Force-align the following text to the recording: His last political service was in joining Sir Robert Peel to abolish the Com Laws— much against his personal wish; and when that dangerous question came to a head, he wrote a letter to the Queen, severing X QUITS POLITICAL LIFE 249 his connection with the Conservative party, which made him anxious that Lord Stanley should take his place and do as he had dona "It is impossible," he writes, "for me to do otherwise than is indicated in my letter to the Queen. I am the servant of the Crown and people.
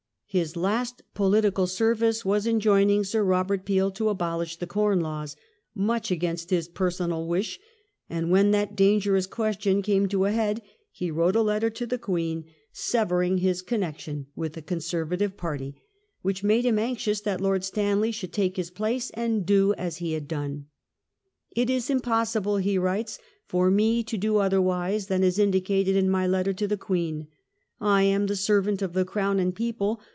His 0.33 0.55
last 0.55 1.01
political 1.13 1.67
service 1.67 2.23
was 2.23 2.47
in 2.47 2.61
joining 2.61 3.03
Sir 3.03 3.21
Robert 3.21 3.65
Peel 3.65 3.91
to 3.91 4.07
abolish 4.07 4.55
the 4.55 4.65
Com 4.65 5.01
Laws— 5.01 5.35
much 5.75 6.09
against 6.09 6.51
his 6.51 6.69
personal 6.69 7.27
wish; 7.27 7.59
and 8.09 8.31
when 8.31 8.51
that 8.51 8.73
dangerous 8.73 9.27
question 9.27 9.81
came 9.81 10.07
to 10.07 10.23
a 10.23 10.31
head, 10.31 10.61
he 10.89 11.11
wrote 11.11 11.35
a 11.35 11.41
letter 11.41 11.69
to 11.71 11.85
the 11.85 11.97
Queen, 11.97 12.45
severing 12.71 13.33
X 13.45 13.61
QUITS 13.61 13.61
POLITICAL 13.63 13.81
LIFE 13.81 13.97
249 14.29 14.29
his 14.29 14.31
connection 14.31 14.31
with 14.33 14.53
the 14.53 14.61
Conservative 14.65 15.35
party, 15.37 15.75
which 16.21 16.45
made 16.45 16.65
him 16.65 16.79
anxious 16.79 17.19
that 17.19 17.41
Lord 17.41 17.65
Stanley 17.65 18.13
should 18.13 18.31
take 18.31 18.55
his 18.55 18.71
place 18.71 19.09
and 19.13 19.45
do 19.45 19.73
as 19.73 19.97
he 19.97 20.13
had 20.13 20.29
dona 20.29 20.61
"It 21.53 21.69
is 21.69 21.89
impossible," 21.89 22.55
he 22.55 22.77
writes, 22.77 23.19
"for 23.47 23.69
me 23.69 24.01
to 24.03 24.17
do 24.17 24.37
otherwise 24.37 25.07
than 25.07 25.23
is 25.25 25.37
indicated 25.37 25.97
in 25.97 26.09
my 26.09 26.25
letter 26.25 26.53
to 26.53 26.69
the 26.69 26.77
Queen. 26.77 27.27
I 27.81 28.03
am 28.03 28.27
the 28.27 28.37
servant 28.37 28.81
of 28.81 28.93
the 28.93 29.03
Crown 29.03 29.37
and 29.37 29.53
people. 29.53 29.99